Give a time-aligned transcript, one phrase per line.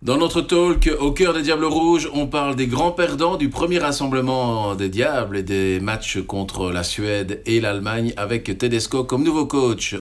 [0.00, 3.80] Dans notre talk au cœur des Diables Rouges, on parle des grands perdants du premier
[3.80, 9.46] rassemblement des Diables et des matchs contre la Suède et l'Allemagne avec Tedesco comme nouveau
[9.46, 9.96] coach.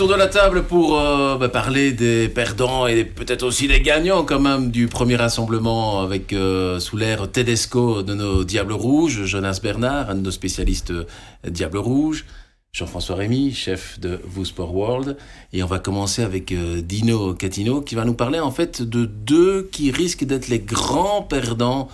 [0.00, 4.24] Autour de la table pour euh, bah, parler des perdants et peut-être aussi des gagnants
[4.24, 9.60] quand même du premier rassemblement avec euh, sous l'air Tedesco de nos Diables Rouges, Jonas
[9.62, 11.04] Bernard, un de nos spécialistes euh,
[11.46, 12.24] Diables Rouges,
[12.72, 15.18] Jean-François Rémy, chef de Sport World,
[15.52, 19.68] et on va commencer avec Dino Catino qui va nous parler en fait de deux
[19.70, 21.88] qui risquent d'être les grands perdants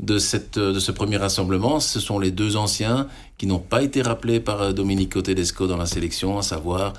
[0.00, 1.78] de, cette, de ce premier rassemblement.
[1.78, 3.06] Ce sont les deux anciens
[3.38, 6.94] qui n'ont pas été rappelés par Domenico Tedesco dans la sélection, à savoir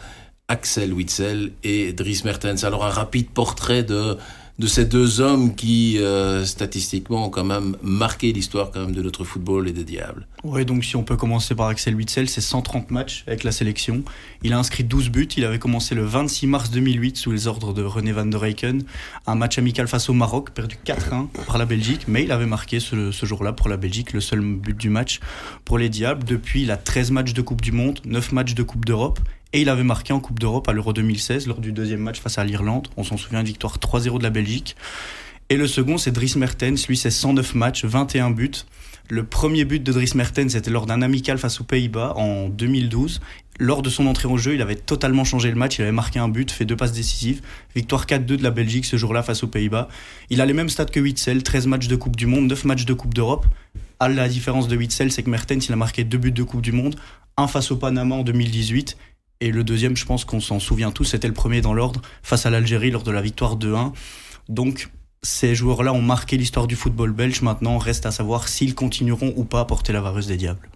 [0.49, 2.63] Axel Witzel et Dries Mertens.
[2.63, 4.17] Alors un rapide portrait de,
[4.65, 9.23] ces deux hommes qui, euh, statistiquement, ont quand même marqué l'histoire quand même de notre
[9.23, 10.27] football et des Diables.
[10.43, 14.03] Oui, donc si on peut commencer par Axel Witzel, c'est 130 matchs avec la sélection.
[14.43, 15.29] Il a inscrit 12 buts.
[15.37, 18.84] Il avait commencé le 26 mars 2008 sous les ordres de René van der Eycken.
[19.25, 22.81] Un match amical face au Maroc, perdu 4-1 par la Belgique, mais il avait marqué
[22.81, 25.21] ce, ce jour-là pour la Belgique le seul but du match
[25.63, 26.25] pour les Diables.
[26.25, 29.21] Depuis, il a 13 matchs de Coupe du Monde, 9 matchs de Coupe d'Europe
[29.54, 32.40] et il avait marqué en Coupe d'Europe à l'Euro 2016 lors du deuxième match face
[32.40, 32.87] à l'Irlande.
[32.98, 34.76] On s'en souvient, victoire 3-0 de la Belgique.
[35.49, 36.87] Et le second, c'est Dries Mertens.
[36.87, 38.51] Lui, c'est 109 matchs, 21 buts.
[39.09, 43.21] Le premier but de Dries Mertens, c'était lors d'un amical face aux Pays-Bas en 2012.
[43.59, 45.77] Lors de son entrée en jeu, il avait totalement changé le match.
[45.77, 47.41] Il avait marqué un but, fait deux passes décisives.
[47.76, 49.87] Victoire 4-2 de la Belgique ce jour-là face aux Pays-Bas.
[50.31, 52.85] Il a les mêmes stats que Witzel 13 matchs de Coupe du Monde, 9 matchs
[52.85, 53.46] de Coupe d'Europe.
[53.99, 56.62] À la différence de Witzel, c'est que Mertens, il a marqué deux buts de Coupe
[56.62, 56.96] du Monde.
[57.37, 58.98] Un face au Panama en 2018
[59.41, 62.45] et le deuxième, je pense qu'on s'en souvient tous, c'était le premier dans l'ordre face
[62.45, 63.91] à l'Algérie lors de la victoire 2-1.
[64.50, 64.90] Donc
[65.22, 67.41] ces joueurs-là ont marqué l'histoire du football belge.
[67.41, 70.69] Maintenant, reste à savoir s'ils continueront ou pas à porter la vareuse des diables.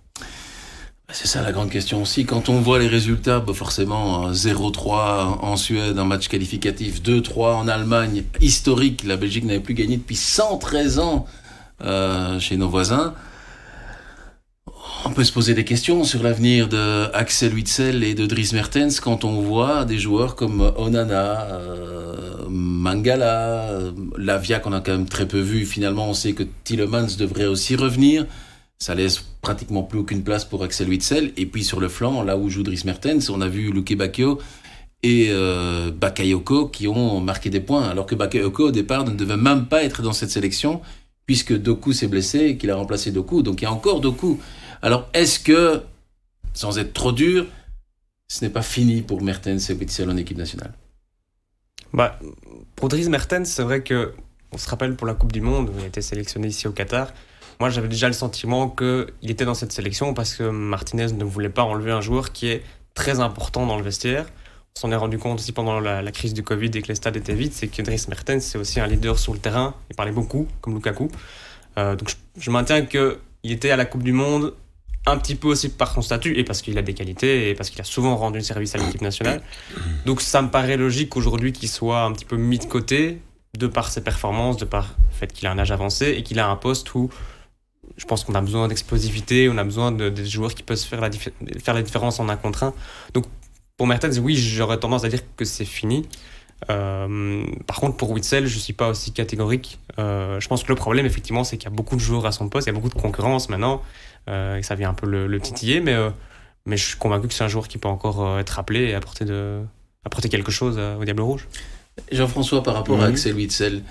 [1.08, 2.26] Bah, c'est ça la grande question aussi.
[2.26, 7.68] Quand on voit les résultats, bah, forcément 0-3 en Suède, un match qualificatif, 2-3 en
[7.68, 11.26] Allemagne, historique, la Belgique n'avait plus gagné depuis 113 ans
[11.82, 13.14] euh, chez nos voisins.
[15.06, 19.00] On peut se poser des questions sur l'avenir de Axel Witzel et de Dries Mertens
[19.00, 25.08] quand on voit des joueurs comme Onana, euh, Mangala, euh, Lavia qu'on a quand même
[25.08, 25.66] très peu vu.
[25.66, 28.26] Finalement, on sait que Tillemans devrait aussi revenir.
[28.80, 31.32] Ça laisse pratiquement plus aucune place pour Axel Witzel.
[31.38, 34.40] Et puis sur le flanc, là où joue Dries Mertens, on a vu Luke Bacchio
[35.04, 37.88] et euh, Bakayoko qui ont marqué des points.
[37.88, 40.82] Alors que Bakayoko, au départ, ne devait même pas être dans cette sélection
[41.26, 43.44] puisque Doku s'est blessé et qu'il a remplacé Doku.
[43.44, 44.40] Donc il y a encore Doku.
[44.82, 45.82] Alors, est-ce que,
[46.54, 47.46] sans être trop dur,
[48.28, 50.74] ce n'est pas fini pour Mertens et Witzel en équipe nationale?
[51.94, 52.20] Bah,
[52.76, 54.14] Pour Dries Mertens, c'est vrai que
[54.52, 56.72] on se rappelle pour la Coupe du Monde, où il a été sélectionné ici au
[56.72, 57.12] Qatar.
[57.60, 61.50] Moi, j'avais déjà le sentiment qu'il était dans cette sélection parce que Martinez ne voulait
[61.50, 62.64] pas enlever un joueur qui est
[62.94, 64.26] très important dans le vestiaire.
[64.78, 67.18] On s'en est rendu compte aussi pendant la, crise du Covid et que les stades
[67.18, 69.74] étaient vides, c'est que Dries Mertens, c'est aussi un leader sur le terrain.
[69.90, 71.10] Il parlait beaucoup, comme Lukaku.
[71.78, 74.54] Euh, donc je, je maintiens qu'il était à la Coupe du Monde
[75.08, 77.70] un petit peu aussi par son statut et parce qu'il a des qualités et parce
[77.70, 79.42] qu'il a souvent rendu service à l'équipe nationale.
[80.06, 83.22] Donc ça me paraît logique aujourd'hui qu'il soit un petit peu mis de côté
[83.58, 86.40] de par ses performances, de par le fait qu'il a un âge avancé et qu'il
[86.40, 87.10] a un poste où
[87.96, 91.02] je pense qu'on a besoin d'explosivité, on a besoin de, des joueurs qui peuvent faire
[91.02, 92.74] la, faire la différence en un contre un.
[93.14, 93.26] Donc
[93.78, 96.08] pour Mertens, oui, j'aurais tendance à dire que c'est fini.
[96.70, 99.80] Euh, par contre, pour Witzel, je ne suis pas aussi catégorique.
[100.00, 102.32] Euh, je pense que le problème, effectivement, c'est qu'il y a beaucoup de joueurs à
[102.32, 103.82] son poste, il y a beaucoup de concurrence maintenant.
[104.28, 106.10] Euh, et ça vient un peu le, titiller, mais, euh,
[106.66, 108.94] mais je suis convaincu que c'est un joueur qui peut encore euh, être appelé et
[108.94, 109.60] apporter, de,
[110.04, 111.48] apporter quelque chose au Diable Rouge.
[112.12, 113.82] Jean-François, par rapport à Axel Witzel,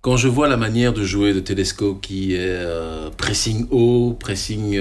[0.00, 2.66] quand je vois la manière de jouer de Tedesco qui est
[3.16, 4.78] pressing haut, pressing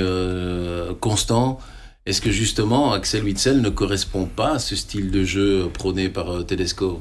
[1.00, 1.59] constant,
[2.06, 6.31] est-ce que justement Axel Witzel ne correspond pas à ce style de jeu prôné par
[6.31, 7.00] euh, Tedesco?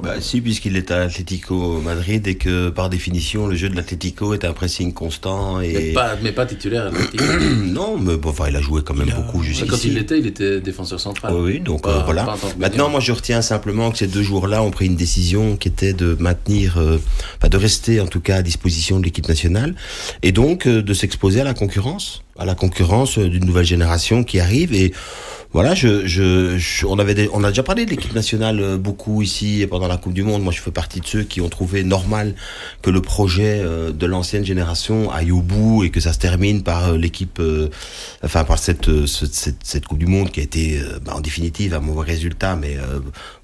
[0.00, 4.34] Bah, Si, puisqu'il est à Atlético Madrid et que par définition le jeu de l'Atlético
[4.34, 5.60] est un pressing constant.
[5.60, 5.72] Et...
[5.72, 6.92] Mais, pas, mais pas titulaire
[7.64, 9.68] Non, mais bon, enfin, il a joué quand même beaucoup jusqu'ici.
[9.68, 11.34] Quand il l'était, il était défenseur central.
[11.34, 12.36] Oui, donc euh, voilà.
[12.56, 15.92] Maintenant, moi je retiens simplement que ces deux jours-là ont pris une décision qui était
[15.92, 16.98] de maintenir, euh,
[17.38, 19.74] enfin de rester en tout cas à disposition de l'équipe nationale
[20.22, 24.74] et donc de s'exposer à la concurrence à la concurrence d'une nouvelle génération qui arrive
[24.74, 24.92] et
[25.56, 29.66] voilà, je, je, on avait on a déjà parlé de l'équipe nationale euh, beaucoup ici
[29.70, 30.42] pendant la Coupe du Monde.
[30.42, 32.34] Moi, je fais partie de ceux qui ont trouvé normal
[32.82, 36.62] que le projet euh, de l'ancienne génération aille au bout et que ça se termine
[36.62, 37.40] par euh, l'équipe,
[38.22, 41.80] enfin par cette, cette, cette, Coupe du Monde qui a été bah, en définitive un
[41.80, 42.76] mauvais résultat, mais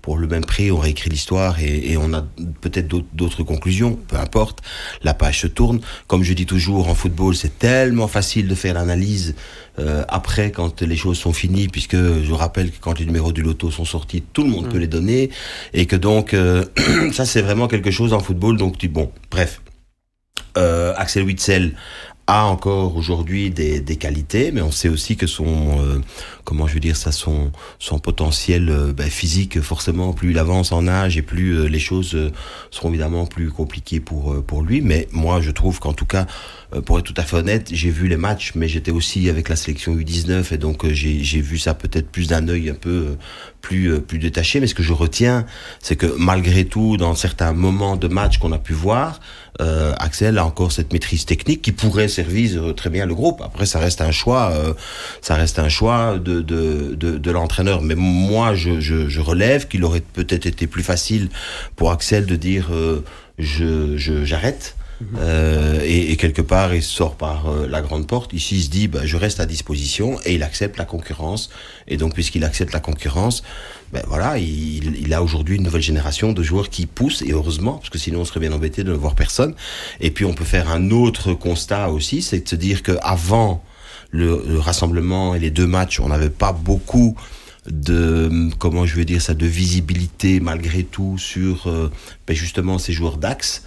[0.02, 2.22] pour le même prix, on réécrit l'histoire et, et, on a
[2.60, 4.60] peut-être d'autres conclusions, peu importe.
[5.02, 5.80] La page se tourne.
[6.08, 9.36] Comme je dis toujours, en football, c'est tellement facile de faire l'analyse
[9.78, 13.42] euh, après, quand les choses sont finies, puisque je rappelle que quand les numéros du
[13.42, 14.80] loto sont sortis, tout le monde peut mm.
[14.80, 15.30] les donner,
[15.72, 16.64] et que donc, euh,
[17.12, 19.62] ça c'est vraiment quelque chose en football, donc tu, bon, bref.
[20.58, 21.72] Euh, Axel Witzel
[22.32, 26.00] a encore aujourd'hui des, des, qualités, mais on sait aussi que son, euh,
[26.44, 30.72] comment je veux dire ça, son, son potentiel euh, ben, physique, forcément, plus il avance
[30.72, 32.16] en âge et plus euh, les choses
[32.70, 34.80] seront évidemment plus compliquées pour, pour lui.
[34.80, 36.26] Mais moi, je trouve qu'en tout cas,
[36.86, 39.56] pour être tout à fait honnête, j'ai vu les matchs, mais j'étais aussi avec la
[39.56, 43.16] sélection U19 et donc j'ai vu ça peut-être plus d'un œil un peu
[43.60, 44.58] plus, plus détaché.
[44.58, 45.44] Mais ce que je retiens,
[45.80, 49.20] c'est que malgré tout, dans certains moments de match qu'on a pu voir,
[49.60, 53.42] euh, Axel a encore cette maîtrise technique qui pourrait servir euh, très bien le groupe.
[53.42, 54.72] Après, ça reste un choix, euh,
[55.20, 57.82] ça reste un choix de, de, de, l'entraîneur.
[57.82, 61.28] Mais moi, je, je, relève qu'il aurait peut-être été plus facile
[61.76, 62.70] pour Axel de dire
[63.38, 64.74] je j'arrête.
[65.18, 68.32] Euh, et, et, quelque part, il sort par euh, la grande porte.
[68.32, 71.50] Ici, il se dit, bah, je reste à disposition et il accepte la concurrence.
[71.88, 73.42] Et donc, puisqu'il accepte la concurrence,
[73.92, 77.74] ben voilà, il, il a aujourd'hui une nouvelle génération de joueurs qui poussent, et heureusement,
[77.74, 79.54] parce que sinon on serait bien embêté de ne voir personne.
[80.00, 83.62] Et puis on peut faire un autre constat aussi, c'est de se dire qu'avant
[84.10, 87.16] le, le rassemblement et les deux matchs, on n'avait pas beaucoup
[87.66, 91.70] de comment je veux dire ça de visibilité malgré tout sur
[92.26, 93.62] ben justement ces joueurs d'axe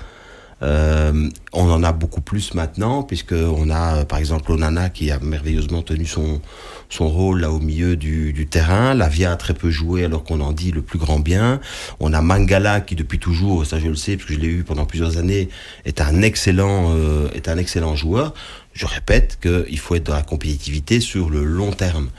[0.65, 5.19] euh, on en a beaucoup plus maintenant, puisque on a par exemple Onana qui a
[5.19, 6.41] merveilleusement tenu son,
[6.89, 8.95] son rôle là au milieu du, du terrain.
[8.95, 11.59] Lavia a très peu joué alors qu'on en dit le plus grand bien.
[11.99, 14.63] On a Mangala qui depuis toujours, ça je le sais parce que je l'ai eu
[14.63, 15.49] pendant plusieurs années,
[15.85, 18.33] est un excellent, euh, est un excellent joueur.
[18.73, 22.09] Je répète qu'il faut être dans la compétitivité sur le long terme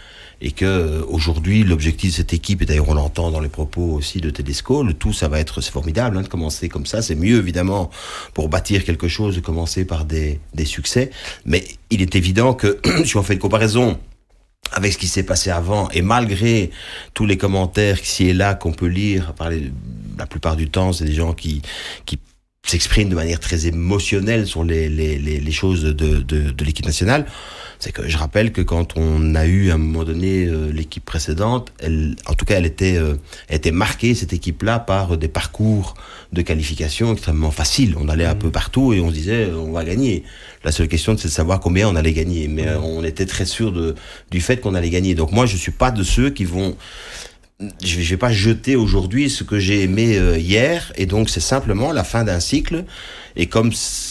[0.40, 3.92] et que euh, aujourd'hui l'objectif de cette équipe et d'ailleurs on l'entend dans les propos
[3.92, 7.02] aussi de Tedesco le tout ça va être c'est formidable hein, de commencer comme ça.
[7.02, 7.90] C'est mieux évidemment
[8.34, 11.10] pour bâtir quelque chose de commencer par des, des succès.
[11.44, 13.98] Mais il est évident que si on fait une comparaison
[14.72, 16.70] avec ce qui s'est passé avant et malgré
[17.14, 19.32] tous les commentaires ici et là qu'on peut lire
[20.18, 21.62] la plupart du temps c'est des gens qui
[22.04, 22.18] qui
[22.66, 26.86] s'expriment de manière très émotionnelle sur les, les, les, les choses de, de, de l'équipe
[26.86, 27.26] nationale
[27.78, 31.04] c'est que je rappelle que quand on a eu à un moment donné euh, l'équipe
[31.04, 33.16] précédente, elle, en tout cas, elle était, euh,
[33.50, 35.94] était marquée cette équipe-là par des parcours
[36.32, 37.94] de qualification extrêmement faciles.
[37.98, 38.38] On allait un mmh.
[38.38, 40.24] peu partout et on se disait euh, on va gagner.
[40.64, 42.82] La seule question c'est de savoir combien on allait gagner, mais mmh.
[42.82, 43.94] on était très sûr de,
[44.30, 45.14] du fait qu'on allait gagner.
[45.14, 46.76] Donc moi, je suis pas de ceux qui vont
[47.82, 50.92] je vais pas jeter aujourd'hui ce que j'ai aimé hier.
[50.96, 52.84] Et donc c'est simplement la fin d'un cycle
[53.36, 53.70] et comme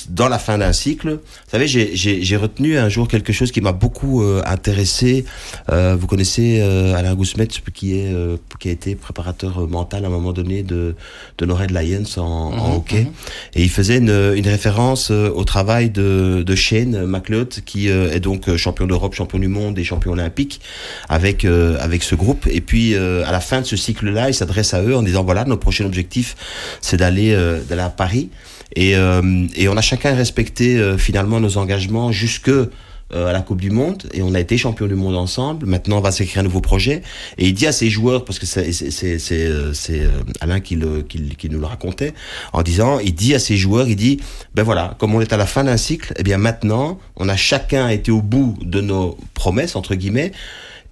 [0.10, 3.72] dans la fin d'un cycle, vous savez, j'ai retenu un jour quelque chose qui m'a
[3.72, 5.25] beaucoup euh, intéressé.
[5.72, 10.07] Euh, vous connaissez euh, Alain Gousmet, qui est euh, qui a été préparateur mental à
[10.07, 10.95] un moment donné de
[11.38, 13.12] de Norred Lions en, en mhm, hockey, mhm.
[13.56, 18.56] et il faisait une, une référence au travail de de Shane McLeod, qui est donc
[18.57, 20.62] champion d'Europe, champion du monde et champion olympique
[21.10, 22.48] avec avec ce groupe.
[22.48, 25.45] Et puis à la fin de ce cycle-là, il s'adresse à eux en disant voilà,
[25.45, 26.36] notre prochain objectif,
[26.81, 27.36] c'est d'aller
[27.68, 28.30] d'aller à Paris.
[28.75, 33.41] Et, euh, et on a chacun respecté euh, finalement nos engagements jusque euh, à la
[33.41, 35.67] Coupe du Monde et on a été champion du monde ensemble.
[35.67, 37.03] Maintenant, on va s'écrire un nouveau projet.
[37.38, 40.09] Et il dit à ses joueurs, parce que c'est
[40.41, 42.13] Alain qui, le, qui, qui, nous le racontait,
[42.51, 44.19] en disant, il dit à ses joueurs, il dit,
[44.56, 47.36] ben voilà, comme on est à la fin d'un cycle, eh bien maintenant, on a
[47.36, 50.31] chacun été au bout de nos promesses, entre guillemets,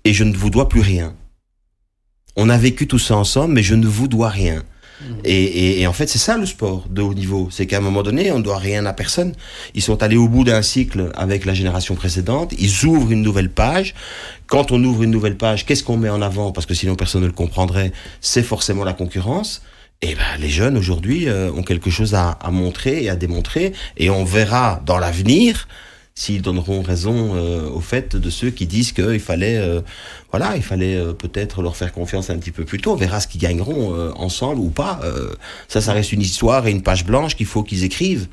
[0.06, 1.15] et je ne vous dois plus rien.
[2.36, 4.63] On a vécu tout ça ensemble, mais je ne vous dois rien.
[5.24, 7.50] Et, et, en fait, c'est ça le sport de haut niveau.
[7.52, 9.34] C'est qu'à un moment donné, on ne doit rien à personne.
[9.74, 12.54] Ils sont allés au bout d'un cycle avec la génération précédente.
[12.58, 13.94] Ils ouvrent une nouvelle page.
[14.48, 16.52] Quand on ouvre une nouvelle page, qu'est-ce qu'on met en avant?
[16.52, 17.92] Parce que sinon, personne ne le comprendrait.
[18.22, 19.62] C'est forcément la concurrence.
[20.02, 23.74] Et ben, les jeunes aujourd'hui euh, ont quelque chose à, à montrer et à démontrer.
[23.98, 25.68] Et on verra dans l'avenir
[26.15, 29.82] s'ils donneront raison euh, au fait de ceux qui disent qu'il fallait, euh,
[30.32, 32.91] voilà, il fallait euh, peut-être leur faire confiance un petit peu plus tôt.
[32.91, 35.01] On verra ce qu'ils gagneront ensemble ou pas.
[35.67, 38.27] ça, ça reste une histoire et une page blanche qu'il faut qu'ils écrivent.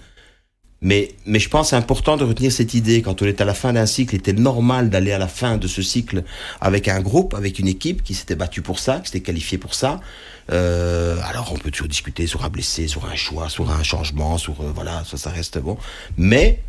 [0.82, 3.02] Mais, mais je pense important de retenir cette idée.
[3.02, 5.58] Quand on est à la fin d'un cycle, il était normal d'aller à la fin
[5.58, 6.24] de ce cycle
[6.60, 9.74] avec un groupe, avec une équipe qui s'était battue pour ça, qui s'était qualifiée pour
[9.74, 10.00] ça.
[10.48, 14.54] alors on peut toujours discuter sur un blessé, sur un choix, sur un changement, sur
[14.74, 15.76] voilà, ça, ça reste bon.
[16.16, 16.60] Mais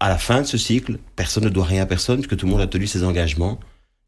[0.00, 2.52] à la fin de ce cycle, personne ne doit rien à personne, puisque tout le
[2.52, 3.58] monde a tenu ses engagements.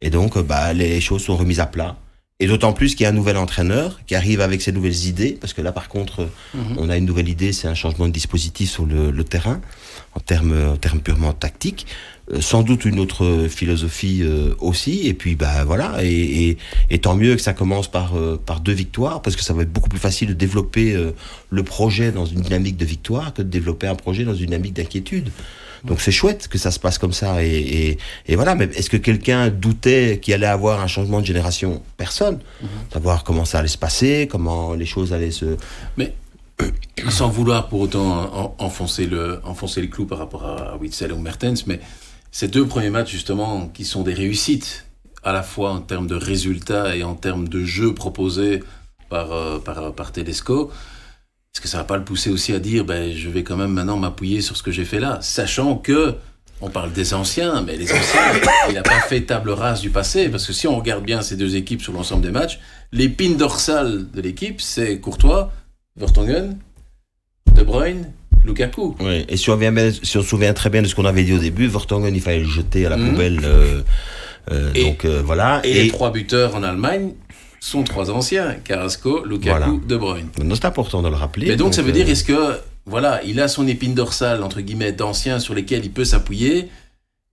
[0.00, 1.96] Et donc, euh, bah, les choses sont remises à plat.
[2.42, 5.36] Et d'autant plus qu'il y a un nouvel entraîneur qui arrive avec ses nouvelles idées,
[5.38, 6.76] parce que là, par contre, Mhm.
[6.78, 9.60] on a une nouvelle idée, c'est un changement de dispositif sur le, le terrain,
[10.14, 11.86] en termes, en termes purement tactiques.
[12.32, 15.06] Euh, sans doute une autre philosophie euh, aussi.
[15.06, 16.02] Et puis, bah voilà.
[16.02, 19.42] Et, et, et tant mieux que ça commence par euh, par deux victoires, parce que
[19.42, 21.10] ça va être beaucoup plus facile de développer euh,
[21.50, 24.74] le projet dans une dynamique de victoire que de développer un projet dans une dynamique
[24.74, 25.30] d'inquiétude.
[25.84, 27.42] Donc c'est chouette que ça se passe comme ça.
[27.42, 28.54] Et, et, et voilà.
[28.54, 31.82] Mais est-ce que quelqu'un doutait qu'il allait avoir un changement de génération?
[31.96, 32.40] Personne.
[32.92, 35.56] Savoir comment ça allait se passer, comment les choses allaient se.
[37.08, 41.18] Sans vouloir pour autant en- enfoncer le, enfoncer le clou par rapport à Witzel ou
[41.18, 41.80] Mertens, mais
[42.30, 44.84] ces deux premiers matchs justement qui sont des réussites,
[45.24, 48.62] à la fois en termes de résultats et en termes de jeu proposé
[49.08, 50.70] par, euh, par, par Tedesco,
[51.54, 53.72] est-ce que ça va pas le pousser aussi à dire, ben, je vais quand même
[53.72, 56.14] maintenant m'appuyer sur ce que j'ai fait là, sachant que
[56.62, 58.20] on parle des anciens, mais les anciens,
[58.68, 61.36] il n'a pas fait table rase du passé, parce que si on regarde bien ces
[61.36, 62.60] deux équipes sur l'ensemble des matchs,
[62.92, 65.50] l'épine dorsale de l'équipe, c'est Courtois,
[65.96, 66.56] Vertonghen,
[67.56, 68.12] De Bruyne,
[68.44, 68.94] Lukaku.
[69.00, 69.24] Oui.
[69.28, 71.24] Et si on, vient bien- si on se souvient très bien de ce qu'on avait
[71.24, 73.10] dit au début, Vertonghen, il fallait le jeter à la Mhm.
[73.10, 73.40] poubelle.
[73.42, 73.82] euh,
[74.52, 75.62] euh, Et- donc euh, voilà.
[75.64, 77.12] Et, les trois buteurs en Allemagne
[77.60, 79.72] sont trois anciens, Carrasco, Lukaku, Voilà.
[79.86, 80.28] De Bruyne.
[80.54, 81.46] C'est important de le rappeler.
[81.48, 84.60] Mais donc, ça veut euh, dire, est-ce que, voilà, il a son épine dorsale, entre
[84.62, 86.68] guillemets, d'anciens sur lesquels il peut s'appuyer,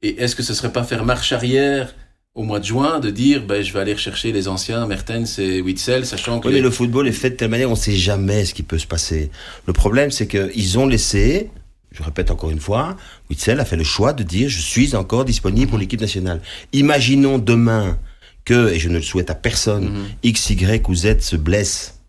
[0.02, 1.96] et est-ce que ce serait pas faire marche arrière
[2.36, 5.60] au mois de juin, de dire, ben, je vais aller rechercher les anciens, Mertens et
[5.62, 6.48] Witzel, sachant que...
[6.48, 8.54] Oui, les- mais le football est fait de telle manière, on ne sait jamais ce
[8.54, 9.32] qui peut se passer.
[9.66, 11.50] Le problème, c'est qu'ils ont laissé,
[11.92, 12.96] je répète encore une fois,
[13.32, 16.42] Witzel a fait le choix de dire je suis encore disponible pour l'équipe nationale.
[16.74, 17.98] Imaginons demain
[18.48, 20.06] que, et je ne le souhaite à personne, Mhm.
[20.24, 22.00] X, Y ou Z se blesse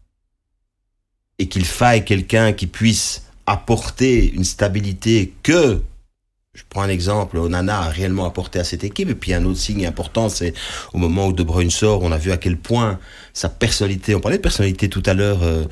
[1.41, 5.83] et qu'il faille quelqu'un qui puisse apporter une stabilité que,
[6.59, 9.09] je prends un exemple, Onana a réellement apporté à cette équipe.
[9.09, 10.53] Et puis un autre signe important, c'est
[10.93, 12.99] au moment où De Bruyne sort, on a vu à quel point
[13.33, 15.63] sa personnalité, on parlait de personnalité tout à l'heure, euh,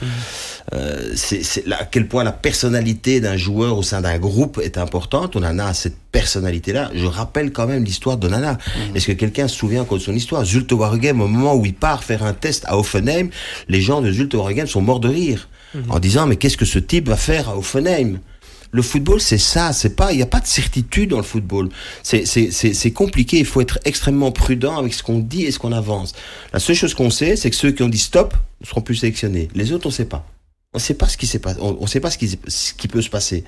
[0.74, 4.60] euh, c'est c'est là, à quel point la personnalité d'un joueur au sein d'un groupe
[4.62, 5.34] est importante.
[5.34, 6.92] Onana a cette personnalité-là.
[6.94, 8.56] Je rappelle quand même l'histoire d'Onana.
[8.94, 10.44] Est-ce que quelqu'un se souvient encore de son histoire?
[10.44, 13.30] Zulte Waregem, au moment où il part faire un test à Offenheim,
[13.68, 15.48] les gens de Zulte Waregem sont morts de rire
[15.88, 18.20] en disant mais qu'est-ce que ce type va faire à Offenheim
[18.70, 19.72] le football, c'est ça.
[19.72, 21.68] C'est pas, il n'y a pas de certitude dans le football.
[22.02, 23.38] C'est, compliqué.
[23.38, 26.14] Il faut être extrêmement prudent avec ce qu'on dit et ce qu'on avance.
[26.52, 28.96] La seule chose qu'on sait, c'est que ceux qui ont dit stop ne seront plus
[28.96, 29.48] sélectionnés.
[29.54, 30.26] Les autres, on ne sait pas.
[30.72, 31.58] On ne sait pas ce qui s'est passé.
[31.60, 33.44] On sait pas ce qui, ce qui peut se passer.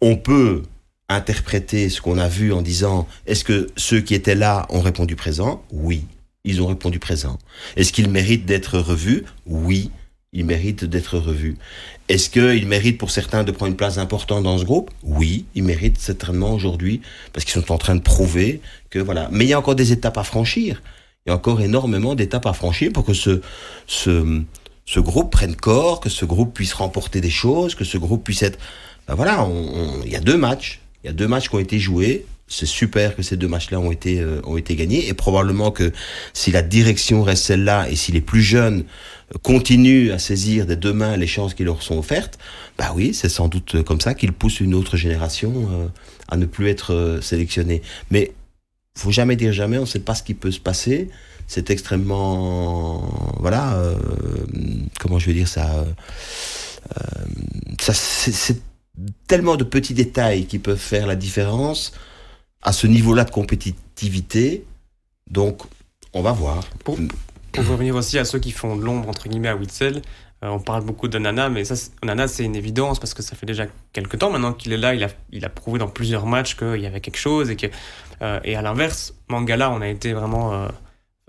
[0.00, 0.62] On peut
[1.08, 5.16] interpréter ce qu'on a vu en disant est-ce que ceux qui étaient là ont répondu
[5.16, 5.62] présent?
[5.72, 6.04] Oui,
[6.44, 7.38] ils ont répondu présent.
[7.76, 9.24] Est-ce qu'ils méritent d'être revus?
[9.46, 9.90] Oui,
[10.32, 11.56] ils méritent d'être revus.
[12.08, 14.90] Est-ce qu'ils méritent pour certains de prendre une place importante dans ce groupe?
[15.02, 17.00] Oui, ils méritent certainement aujourd'hui
[17.32, 19.28] parce qu'ils sont en train de prouver que voilà.
[19.32, 20.82] Mais il y a encore des étapes à franchir.
[21.24, 23.40] Il y a encore énormément d'étapes à franchir pour que ce,
[23.86, 24.42] ce,
[24.84, 28.42] ce groupe prenne corps, que ce groupe puisse remporter des choses, que ce groupe puisse
[28.42, 28.58] être.
[29.06, 29.48] Ben voilà,
[30.04, 30.80] il y a deux matchs.
[31.02, 32.26] Il y a deux matchs qui ont été joués.
[32.48, 35.92] C'est super que ces deux matchs-là ont été euh, ont été gagnés et probablement que
[36.32, 38.84] si la direction reste celle-là et si les plus jeunes
[39.34, 42.38] euh, continuent à saisir des deux mains les chances qui leur sont offertes,
[42.78, 45.88] bah oui, c'est sans doute euh, comme ça qu'ils poussent une autre génération euh,
[46.28, 47.82] à ne plus être euh, sélectionnée.
[48.10, 48.32] Mais
[48.96, 51.08] faut jamais dire jamais, on ne sait pas ce qui peut se passer.
[51.46, 53.96] C'est extrêmement, voilà, euh,
[55.00, 55.86] comment je vais dire ça,
[57.80, 58.60] ça c'est
[59.26, 61.92] tellement de petits détails qui peuvent faire la différence
[62.62, 64.64] à ce niveau-là de compétitivité.
[65.30, 65.62] Donc,
[66.12, 66.64] on va voir.
[66.84, 66.98] Pour,
[67.52, 70.02] pour revenir aussi à ceux qui font de l'ombre, entre guillemets, à Witzel,
[70.44, 73.22] euh, on parle beaucoup de Nana, mais ça, c'est- Nana, c'est une évidence parce que
[73.22, 74.94] ça fait déjà quelques temps maintenant qu'il est là.
[74.94, 77.50] Il a, il a prouvé dans plusieurs matchs qu'il y avait quelque chose.
[77.50, 77.66] Et, que,
[78.22, 80.68] euh, et à l'inverse, Mangala, on a été vraiment euh,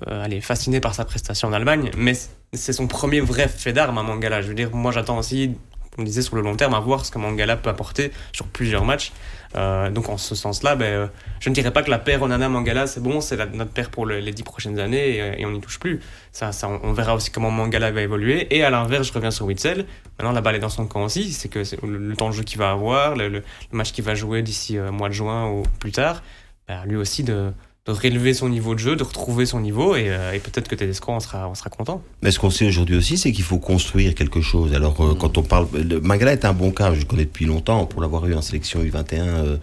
[0.08, 2.14] allez, fasciné par sa prestation en Allemagne, mais
[2.54, 4.42] c'est son premier vrai fait d'armes à Mangala.
[4.42, 5.56] Je veux dire, moi, j'attends aussi,
[6.00, 8.86] on disait sur le long terme, à voir ce que Mangala peut apporter sur plusieurs
[8.86, 9.12] matchs.
[9.56, 11.08] Euh, donc, en ce sens-là, ben, euh,
[11.40, 14.20] je ne dirais pas que la paire Onana-Mangala, c'est bon, c'est notre paire pour le-
[14.20, 16.00] les dix prochaines années et, et on n'y touche plus.
[16.32, 16.52] Ça,
[16.84, 18.48] on, verra aussi comment Mangala va évoluer.
[18.56, 19.86] Et à l'inverse, je reviens sur Witzel.
[20.18, 21.32] Maintenant, la balle est dans son camp aussi.
[21.34, 24.78] C'est que le, temps de jeu qu'il va avoir, le match qu'il va jouer d'ici
[24.78, 26.22] euh, mois de juin ou plus tard,
[26.68, 27.52] ben, lui aussi de,
[27.90, 30.76] de réélever son niveau de jeu, de retrouver son niveau et, euh, et peut-être que
[30.76, 32.02] Tedesco en sera, en sera content.
[32.22, 34.74] Mais ce qu'on sait aujourd'hui aussi, c'est qu'il faut construire quelque chose.
[34.74, 37.46] Alors, euh, quand on parle, le- Mangala est un bon cas, je le connais depuis
[37.46, 39.58] longtemps, pour l'avoir eu en sélection U21 euh,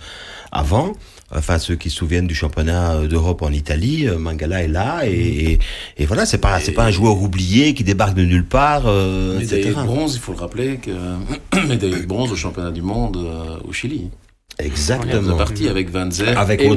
[0.52, 0.92] avant.
[1.34, 5.02] Enfin, ceux qui se souviennent du championnat euh, d'Europe en Italie, euh, Mangala est là
[5.06, 5.10] et,
[5.52, 5.58] et,
[5.98, 9.38] et voilà, c'est pas, c'est pas un joueur oublié qui débarque de nulle part, euh,
[9.38, 9.80] Médaillé etc.
[9.80, 10.90] de bronze, il faut le rappeler, que
[11.68, 14.10] médaillé de bronze au championnat du monde euh, au Chili.
[14.58, 15.36] Vous êtes Exactement.
[15.36, 16.68] parti avec Van Zer Avec et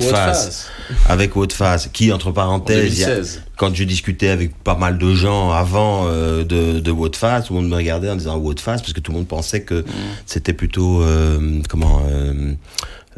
[1.08, 3.44] Avec Phase, qui, entre en parenthèses, il y a- 2016.
[3.58, 7.62] quand je discutais avec pas mal de gens avant euh, de, de Phase, tout le
[7.62, 9.86] monde me regardait en disant Phase, parce que tout le monde pensait que
[10.26, 12.54] c'était plutôt, euh, comment, euh,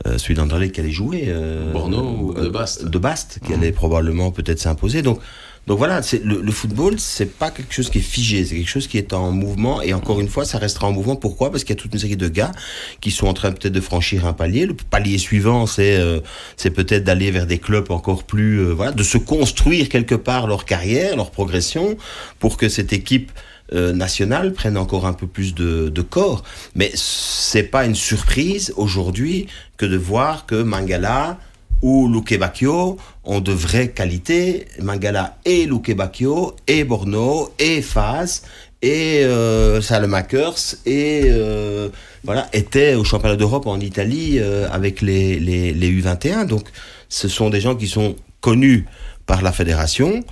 [0.05, 1.25] euh, celui d'Anderlecht qui allait jouer.
[1.27, 5.01] euh, Borno ou de Bast De Bast, qui allait probablement peut-être s'imposer.
[5.01, 5.19] Donc,
[5.67, 8.67] donc voilà, c'est le, le football, c'est pas quelque chose qui est figé, c'est quelque
[8.69, 9.81] chose qui est en mouvement.
[9.81, 11.15] Et encore une fois, ça restera en mouvement.
[11.15, 11.51] Pourquoi?
[11.51, 12.51] Parce qu'il y a toute une série de gars
[12.99, 14.65] qui sont en train peut-être de franchir un palier.
[14.65, 16.19] Le palier suivant, c'est euh,
[16.57, 20.47] c'est peut-être d'aller vers des clubs encore plus, euh, voilà, de se construire quelque part
[20.47, 21.95] leur carrière, leur progression,
[22.39, 23.31] pour que cette équipe
[23.73, 26.43] euh, nationale prenne encore un peu plus de, de corps.
[26.75, 29.45] Mais c'est pas une surprise aujourd'hui
[29.77, 31.37] que de voir que Mangala
[31.81, 34.67] ou Luque Bacchio ont de vraies qualités.
[34.81, 38.43] Mangala et Luque Bacchio et Borno et Faz
[38.81, 41.89] et euh, Salemakers et euh,
[42.23, 46.45] voilà étaient au championnat d'Europe en Italie euh, avec les, les, les U21.
[46.45, 46.67] Donc
[47.09, 48.85] ce sont des gens qui sont connus
[49.25, 50.23] par la fédération.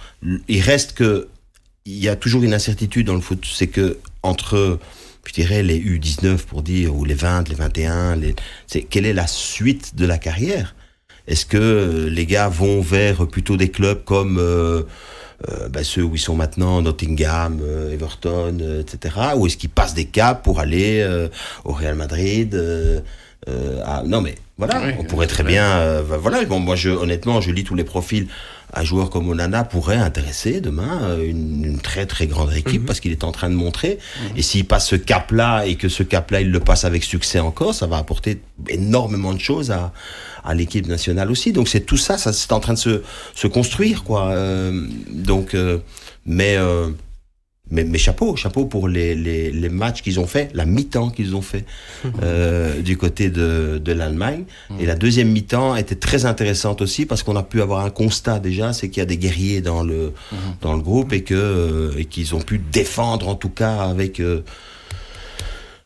[0.48, 1.28] Il reste que
[1.86, 4.80] il y a toujours une incertitude dans le foot, c'est que entre
[5.26, 9.14] je dirais les U19 pour dire ou les 20, les 21, les c'est quelle est
[9.14, 10.76] la suite de la carrière?
[11.30, 14.82] Est-ce que euh, les gars vont vers plutôt des clubs comme euh,
[15.50, 19.16] euh, ben, ceux où ils sont maintenant, Nottingham, euh, Everton, euh, etc.
[19.38, 21.30] Ou est-ce qu'ils passent des caps pour aller euh,
[21.64, 23.00] au Real Madrid euh,
[23.48, 25.64] euh, à- Non mais voilà, Oui, on pourrait très bien.
[25.78, 28.28] euh, ben, voilà, bon, moi je, honnêtement, je lis tous les profils.
[28.74, 33.00] Un joueur comme Onana pourrait intéresser demain euh, une, une très très grande équipe parce
[33.00, 33.98] qu'il est en train de montrer.
[34.36, 37.74] Et s'il passe ce cap-là et que ce cap-là il le passe avec succès encore,
[37.74, 39.92] ça va apporter énormément de choses à,
[40.44, 41.52] à l'équipe nationale aussi.
[41.52, 43.02] Donc c'est tout ça, ça c'est en train de se,
[43.36, 44.30] se construire quoi.
[44.32, 45.80] Euh, donc, euh,
[46.26, 46.90] mais, euh,
[47.72, 51.36] mais mais chapeau, chapeau pour les, les, les matchs qu'ils ont fait, la mi-temps qu'ils
[51.36, 51.66] ont fait
[52.24, 54.44] euh, du côté de, de l'Allemagne.
[54.80, 58.40] Et la deuxième mi-temps était très intéressante aussi parce qu'on a pu avoir un constat
[58.40, 60.14] déjà, c'est qu'il y a des guerriers dans le
[60.62, 64.20] dans le groupe et que euh, et qu'ils ont pu défendre en tout cas avec
[64.20, 64.42] euh,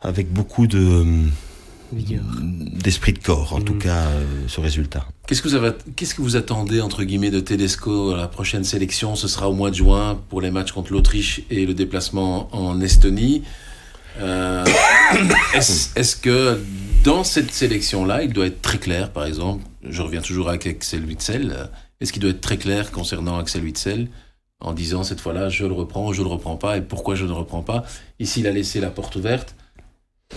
[0.02, 1.06] avec beaucoup de
[1.94, 5.08] d'esprit de corps en tout cas euh, ce résultat.
[5.28, 8.64] Qu'est-ce que vous avez, qu'est-ce que vous attendez entre guillemets de Tedesco à la prochaine
[8.64, 9.16] sélection?
[9.16, 12.82] Ce sera au mois de juin pour les matchs contre l'Autriche et le déplacement en
[12.82, 13.44] Estonie.
[14.20, 14.66] Euh,
[15.54, 16.60] est-ce, est-ce que
[17.04, 21.04] dans cette sélection-là, il doit être très clair, par exemple, je reviens toujours avec Axel
[21.06, 24.10] Witzel, est-ce qu'il doit être très clair concernant Axel Witzel
[24.60, 27.30] en disant cette fois-là, je le reprends, je le reprends pas, et pourquoi je ne
[27.30, 27.84] le reprends pas?
[28.20, 29.56] Ici, il a laissé la porte ouverte.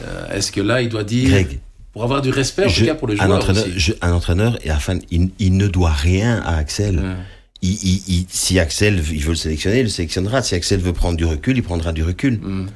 [0.04, 1.58] Euh, est-ce que là, il doit dire, Greg,
[1.92, 3.78] pour avoir du respect en je- tout cas pour le un joueur entraîneur, aussi.
[3.78, 6.98] je- un entraîneur et enfin il, il ne doit rien à Axel.
[6.98, 7.14] Ouais.
[7.62, 10.42] Il, il- il- si Axel il veut le sélectionner, il le sélectionnera.
[10.42, 12.38] Si Axel veut prendre du recul, il prendra du recul.
[12.42, 12.66] Mm.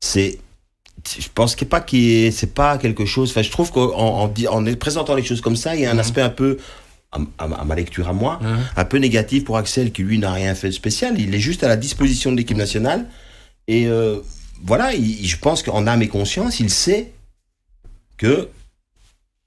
[0.00, 0.38] c'est
[1.20, 4.48] je pense qu'il pas ait- c'est pas quelque chose enfin je trouve qu'en en, di-
[4.48, 6.00] en présentant les choses comme ça il y a un Mhm.
[6.00, 6.56] aspect un peu
[7.38, 8.48] à, ma lecture à moi Ouais.
[8.76, 11.62] un peu négatif pour Axel qui lui n'a rien fait de spécial il est juste
[11.62, 13.06] à la disposition de l'équipe nationale
[13.68, 14.16] et euh,
[14.62, 17.12] voilà il- je pense qu'en âme et conscience il sait
[18.16, 18.48] que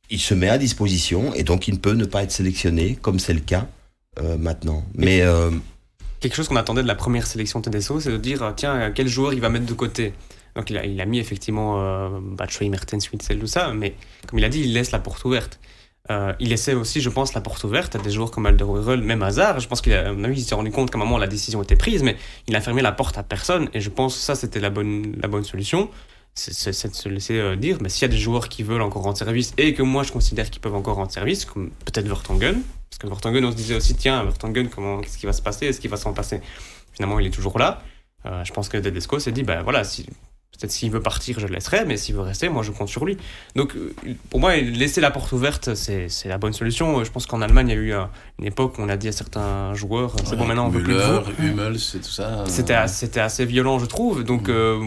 [0.10, 3.20] il se met à disposition et donc il ne peut ne pas être sélectionné comme
[3.20, 3.68] c'est le cas
[4.20, 5.52] euh, maintenant mais euh,
[6.20, 9.34] Quelque chose qu'on attendait de la première sélection Tedesco, c'est de dire tiens, quel joueur
[9.34, 10.14] il va mettre de côté?
[10.56, 12.10] Donc il a, mis effectivement euh,
[12.62, 13.94] Mertens, Witzel, tout ça, mais
[14.26, 15.60] comme il a dit, il laisse la porte ouverte.
[16.10, 19.24] Euh, il laissait aussi, je pense, la porte ouverte à des joueurs comme Alderweireld, même
[19.24, 19.60] Hazard.
[19.60, 22.16] Je pense qu'il a, s'est rendu compte qu'à un moment la décision était prise, mais
[22.48, 23.70] il a fermé la porte à personne.
[23.74, 25.90] Et je pense que ça, c'était la bonne, la bonne solution.
[26.34, 29.02] C'est de se laisser euh, dire, mais s'il y a des joueurs qui veulent encore
[29.02, 32.62] rendre service et que moi je considère qu'ils peuvent encore rendre service, comme peut-être Vertonghen,
[32.92, 35.66] parce que Vertonghen, on se disait aussi, tiens, Vertonghen, comment, qu'est-ce qui va se passer?
[35.66, 36.42] Est-ce qu'il va s'en passer?
[36.94, 37.82] Finalement, il est toujours là.
[38.28, 40.06] Euh, je pense que Tedesco s'est dit, ben voilà, si,
[40.58, 43.06] peut-être s'il veut partir, je le laisserai, mais s'il veut rester, moi, je compte sur
[43.06, 43.18] lui.
[43.56, 43.94] Donc, euh,
[44.30, 47.04] pour moi, laisser la porte ouverte, c'est c'est la bonne solution.
[47.04, 48.04] Je pense qu'en Allemagne, il y a eu euh,
[48.40, 50.94] une époque où on a dit à certains joueurs, c'est bon, maintenant, on veut plus
[50.94, 51.22] Müller.
[51.40, 52.44] Hummels et tout ça.
[52.48, 54.24] C'était euh, assez, violent, je trouve.
[54.24, 54.80] Donc, euh,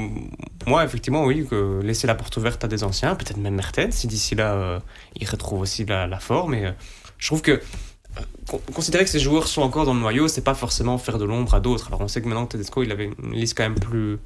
[0.67, 4.07] moi, effectivement, oui, que laisser la porte ouverte à des anciens, peut-être même Mertens, si
[4.07, 4.81] d'ici là, euh,
[5.17, 6.55] il retrouve aussi la, la forme.
[6.55, 6.73] Et euh,
[7.19, 10.45] je trouve que euh, con- considérer que ces joueurs sont encore dans le noyau, c'est
[10.45, 11.87] pas forcément faire de l'ombre à d'autres.
[11.89, 14.19] Alors, on sait que maintenant, Tedesco, il avait une liste quand même plus,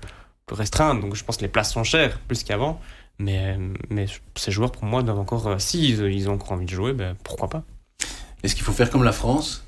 [0.46, 2.80] plus restreinte, donc je pense que les places sont chères, plus qu'avant.
[3.18, 3.58] Mais,
[3.90, 6.70] mais ces joueurs, pour moi, doivent encore, euh, si ils, ils ont encore envie de
[6.70, 7.62] jouer, ben, pourquoi pas.
[8.42, 9.66] Est-ce qu'il faut faire comme la France,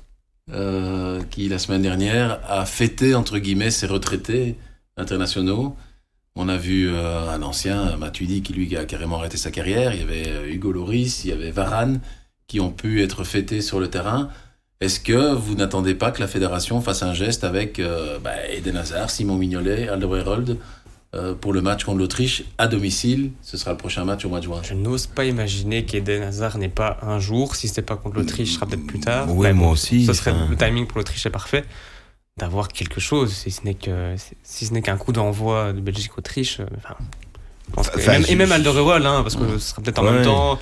[0.51, 4.55] euh, qui la semaine dernière a fêté entre guillemets ses retraités
[4.97, 5.75] internationaux?
[6.35, 9.95] On a vu euh, un ancien, Matuidi, qui lui a carrément arrêté sa carrière.
[9.95, 11.99] Il y avait euh, Hugo Loris, il y avait Varane,
[12.45, 14.29] qui ont pu être fêtés sur le terrain.
[14.79, 18.77] Est-ce que vous n'attendez pas que la fédération fasse un geste avec euh, bah, Eden
[18.77, 20.57] Hazard, Simon Mignolet, Alderweireld
[21.15, 23.31] euh, pour le match contre l'Autriche à domicile?
[23.41, 24.61] Ce sera le prochain match au mois de juin.
[24.63, 27.55] Je n'ose pas imaginer qu'Eden Hazard n'est pas un jour.
[27.55, 29.25] Si ce n'est pas contre l'Autriche, ce sera peut-être plus tard.
[29.29, 31.63] Oui, moi bon, aussi, Ce serait, le timing pour l'Autriche est parfait.
[32.37, 34.13] D'avoir quelque chose, si ce n'est que
[34.43, 36.59] si ce n'est qu'un coup d'envoi de Belgique-Autriche.
[36.59, 36.95] euh, Enfin,
[37.75, 40.11] Enfin, et même, je- et même Alderweireld, hein, parce que ce sera peut-être en Ouais.
[40.11, 40.59] même temps.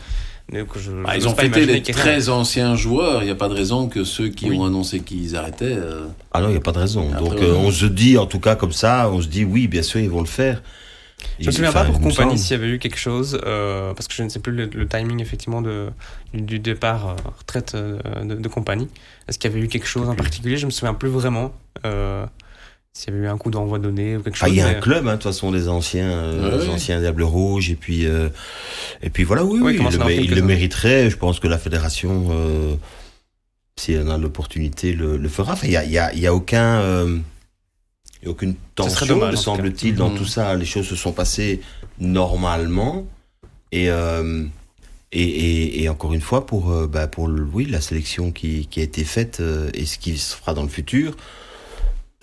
[0.53, 1.81] Donc je, Ah, je ils ont fêté les.
[1.81, 3.23] 13 anciens joueurs.
[3.23, 4.58] Il n'y a pas de raison que ceux qui Oui.
[4.58, 5.65] ont annoncé qu'ils arrêtaient.
[5.75, 7.10] euh, Ah non, il n'y a pas de raison.
[7.12, 7.43] Après, Donc ouais.
[7.43, 9.99] euh, on se dit, en tout cas comme ça, on se dit oui, bien sûr,
[9.99, 10.62] ils vont le faire.
[11.39, 14.13] Je me souviens pas pour compagnie s'il y avait eu quelque chose, euh, parce que
[14.13, 15.88] je ne sais plus le, le timing effectivement de,
[16.34, 18.88] du, du départ euh, retraite euh, de, de compagnie.
[19.27, 20.58] Est-ce qu'il y avait eu quelque chose en particulier?
[20.58, 21.51] Je me souviens plus vraiment.
[21.86, 22.25] Euh,
[22.97, 24.73] s'il y avait eu un coup d'envoi donné ou quelque Ah, il y a un
[24.75, 26.69] club, hein, de toute façon, des anciens, euh, ouais.
[26.69, 28.29] anciens Diables Rouges, et puis, euh,
[29.03, 31.10] et puis voilà, oui, oui, il le, il le mériterait.
[31.10, 32.73] Je pense que la fédération, euh,
[33.77, 35.53] si elle en a l'opportunité, le, le fera.
[35.53, 37.17] Enfin, il y a, y a- y a aucun, euh,
[38.21, 40.17] il y a aucune tension, me semble-t-il, dans Mhm.
[40.17, 40.55] tout ça.
[40.55, 41.60] Les choses se sont passées
[41.99, 43.05] normalement,
[43.73, 44.45] et euh,
[45.12, 48.79] et, et, et encore une fois, pour, bah, pour le- oui, la sélection qui, qui
[48.79, 49.41] a été faite
[49.73, 51.15] et ce qui se fera dans le futur,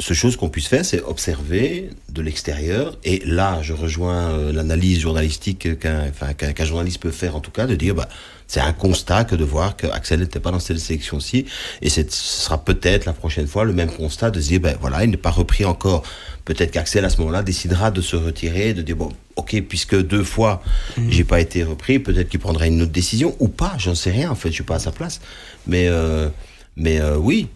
[0.03, 2.99] ce chose qu'on puisse faire, c'est observer de l'extérieur.
[3.05, 6.35] Et là, je rejoins euh, l'analyse journalistique qu'un enfin,
[6.65, 8.09] journaliste peut faire, en tout cas, de dire, bah,
[8.49, 11.47] c'est un constat que de voir qu'Axel n'était pas dans cette sélection-ci.
[11.83, 15.05] Et ce sera peut-être la prochaine fois le même constat de se dire, ben voilà,
[15.05, 16.03] il n'est pas repris encore.
[16.45, 20.25] Peut-être qu'Axel, à ce moment-là, décidera de se retirer, de dire, bon, ok, puisque deux
[20.25, 20.63] fois,
[21.09, 24.33] j'ai pas été repris, peut-être qu'il prendra une autre décision, ou pas, j'en sais rien,
[24.33, 25.21] en fait, je suis pas à sa place.
[25.69, 26.29] Mais, euh,
[26.77, 27.49] mais euh, oui,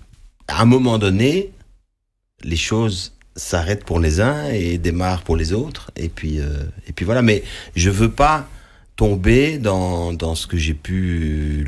[0.46, 1.50] à un moment donné,
[2.42, 5.90] les choses s'arrêtent pour les uns et démarrent pour les autres.
[5.96, 7.22] Et puis, euh, et puis voilà.
[7.22, 7.44] Mais
[7.74, 8.48] je veux pas
[8.96, 11.64] tomber dans, dans ce que j'ai pu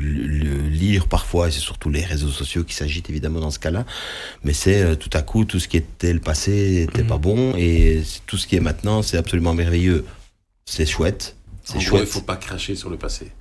[0.71, 3.85] lire parfois, et c'est surtout les réseaux sociaux qui s'agitent évidemment dans ce cas-là,
[4.43, 7.53] mais c'est euh, tout à coup tout ce qui était le passé n'était pas bon,
[7.55, 10.05] et tout ce qui est maintenant, c'est absolument merveilleux.
[10.65, 12.07] C'est chouette, c'est gros, il chouette.
[12.07, 13.31] faut pas cracher sur le passé.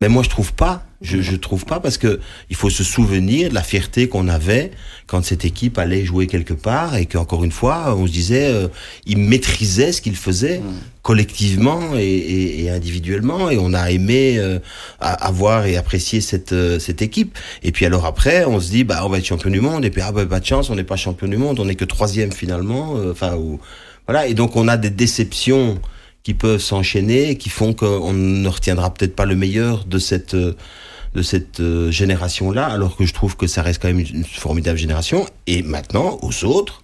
[0.00, 0.84] Mais moi, je trouve pas.
[1.00, 2.18] Je, je trouve pas parce que
[2.50, 4.70] il faut se souvenir de la fierté qu'on avait
[5.06, 8.68] quand cette équipe allait jouer quelque part et qu'encore une fois, on se disait, euh,
[9.06, 10.72] ils maîtrisaient ce qu'ils faisaient Mm.
[11.02, 14.58] collectivement et, et- et individuellement et on a aimé euh,
[15.00, 17.36] avoir et apprécier cette euh, cette équipe.
[17.62, 19.90] Et puis alors après, on se dit, bah on va être champion du monde et
[19.90, 21.84] puis ah bah pas de chance, on n'est pas champion du monde, on n'est que
[21.84, 22.96] troisième finalement.
[22.96, 23.60] euh, Enfin ou
[24.06, 24.26] voilà.
[24.26, 25.78] Et donc on a des déceptions
[26.24, 30.34] qui peuvent s'enchaîner, et qui font qu'on ne retiendra peut-être pas le meilleur de cette
[30.34, 34.76] de cette euh, génération-là, alors que je trouve que ça reste quand même une, formidable
[34.76, 35.24] génération.
[35.46, 36.82] Et maintenant, aux autres,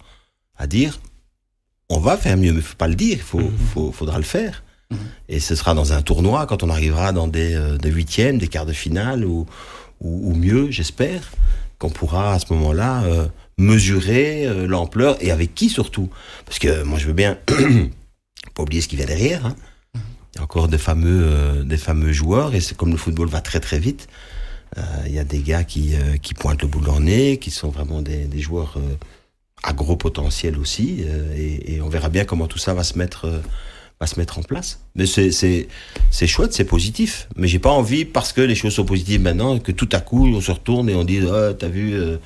[0.57, 1.01] à dire,
[1.89, 3.51] on va faire mieux, mais faut pas le dire, il faut, Mhm.
[3.73, 4.63] faut- faudra le faire.
[4.89, 4.97] Mhm.
[5.27, 8.47] Et ce sera dans un tournoi, quand on arrivera dans des, euh, des huitièmes, des
[8.47, 9.47] quarts de finale, ou,
[9.99, 11.29] ou, ou mieux, j'espère,
[11.77, 13.25] qu'on pourra à ce moment-là euh,
[13.57, 16.09] mesurer euh, l'ampleur, et avec qui surtout.
[16.45, 17.37] Parce que moi, je veux bien
[18.53, 19.45] pas oublier ce qui vient derrière.
[19.45, 19.55] hein.
[20.33, 23.27] Il y a encore des fameux, euh, des fameux joueurs, et c'est comme le football
[23.27, 24.07] va très très vite.
[24.77, 27.37] euh, Il y a des gars qui, euh, qui pointent le bout de leur nez,
[27.37, 28.77] qui sont vraiment des, des joueurs
[29.63, 31.03] à gros potentiel aussi,
[31.35, 33.27] et, et on verra bien comment tout ça va se mettre,
[33.99, 34.79] va se mettre en place.
[34.95, 35.67] Mais c'est,
[36.27, 37.27] chouette, c'est positif.
[37.35, 40.27] Mais j'ai pas envie, parce que les choses sont positives maintenant, que tout à coup
[40.27, 41.93] on se retourne et on dit, oh, t'as vu.
[41.93, 42.17] euh,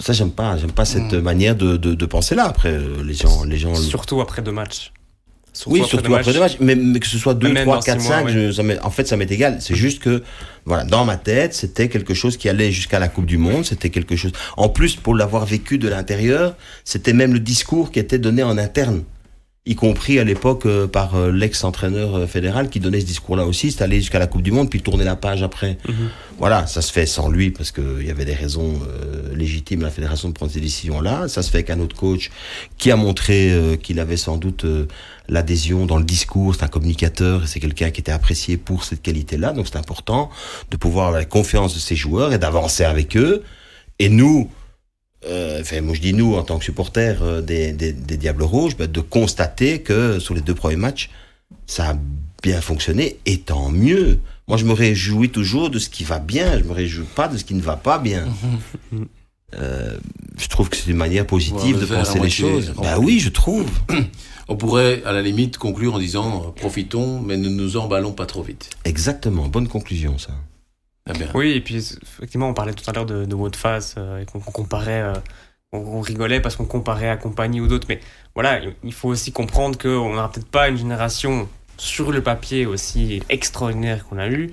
[0.00, 1.20] Ça j'aime pas, j'aime pas cette Mm.
[1.20, 2.44] manière de, de, de penser là.
[2.46, 3.74] Après, les gens, les gens.
[3.74, 4.92] Surtout après deux matchs.
[5.66, 8.00] Oui, surtout après deux matchs, mais, mais que ce soit 2, Même 3, dans 4,
[8.00, 8.32] six mois, 5, ouais.
[8.32, 9.56] je- ça m'est- en fait, ça m'est égal.
[9.60, 10.22] C'est juste que,
[10.64, 13.64] voilà, dans ma tête, c'était quelque chose qui allait jusqu'à la Coupe du Monde.
[13.64, 14.32] C'était quelque chose.
[14.56, 18.56] En plus, pour l'avoir vécu de l'intérieur, c'était même le discours qui était donné en
[18.58, 19.02] interne.
[19.68, 23.70] Y compris à l'époque euh, par euh, l'ex-entraîneur euh, fédéral qui donnait ce discours-là aussi.
[23.70, 25.76] C'était aller jusqu'à la Coupe du Monde puis tourner la page après.
[25.86, 26.08] Mhm.
[26.38, 28.80] Voilà, ça se fait sans lui parce qu'il y avait des raisons
[29.34, 31.28] légitimes à la fédération de prendre ces décisions-là.
[31.28, 32.30] Ça se fait avec un autre coach
[32.78, 34.64] qui a montré qu'il avait sans doute
[35.28, 36.54] l'adhésion dans le discours.
[36.54, 39.52] C'est un communicateur et c'est quelqu'un qui était apprécié pour cette qualité-là.
[39.52, 40.30] Donc c'est important
[40.70, 43.42] de pouvoir avoir la confiance de ses joueurs et d'avancer avec eux.
[43.98, 44.48] Et nous,
[45.26, 48.42] euh, enfin moi je dis nous en tant que supporters euh, des, des, des Diables
[48.42, 51.10] Rouges, bah, de constater que sur les deux premiers matchs,
[51.66, 51.96] ça a
[52.42, 54.20] bien fonctionné et tant mieux.
[54.46, 57.36] Moi, je me réjouis toujours de ce qui va bien, je me réjouis pas de
[57.36, 58.26] ce qui ne va pas bien.
[59.54, 59.96] Euh,
[60.36, 62.74] je trouve que c'est une manière positive de penser les choses.
[62.76, 63.66] Bah oui, je trouve.
[64.46, 68.26] On pourrait, à la limite, conclure en disant euh, profitons, mais ne nous emballons pas
[68.26, 68.68] trop vite.
[68.84, 70.32] Exactement, bonne conclusion ça.
[71.14, 71.28] Bien.
[71.34, 74.26] Oui, et puis effectivement, on parlait tout à l'heure de, de de face euh, et
[74.26, 75.14] qu'on comparait, euh,
[75.72, 78.00] on, on rigolait parce qu'on comparait à compagnie ou d'autres, mais
[78.34, 83.22] voilà, il- faut aussi comprendre qu'on n'aura peut-être pas une génération sur le papier aussi
[83.28, 84.50] extraordinaire qu'on a eu,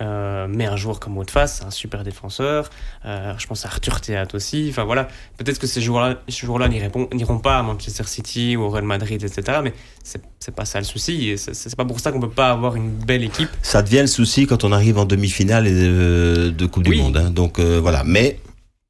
[0.00, 2.70] Euh, mais un joueur comme Face, un super défenseur.
[3.04, 4.68] Euh, je pense à Arthur Théâtre aussi.
[4.70, 8.84] Enfin voilà, peut-être que ces joueurs-là joueurs n'iront pas à Manchester City ou au Real
[8.84, 9.58] Madrid, etc.
[9.62, 9.72] Mais
[10.02, 11.36] c'est pas ça le souci.
[11.36, 13.50] C'est pas pour ça qu'on peut pas avoir une belle équipe.
[13.62, 17.16] Ça devient le souci quand on arrive en demi-finale de, de Coupe du Monde.
[17.16, 17.30] Hein.
[17.30, 18.38] Donc voilà, mais.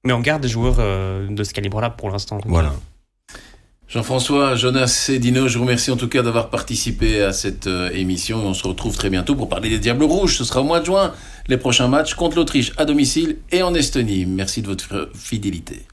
[0.05, 2.39] Mais on garde des joueurs de ce calibre-là pour l'instant.
[2.45, 2.73] Voilà.
[3.89, 7.91] Jean-François, Jonas et Dino, je vous remercie en tout cas d'avoir participé à cette euh,
[7.93, 8.37] émission.
[8.45, 10.37] On se retrouve très bientôt pour parler des Diables Rouges.
[10.37, 11.15] Ce sera au mois de juin,
[11.47, 14.27] les prochains matchs contre l'Autriche à domicile et en Estonie.
[14.27, 15.87] Merci de votre fidélité.